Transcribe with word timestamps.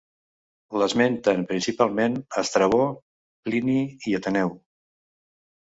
L'esmenten 0.83 1.43
principalment 1.51 2.17
Estrabó, 2.43 2.83
Plini 3.49 3.79
i 4.13 4.19
Ateneu. 4.23 4.61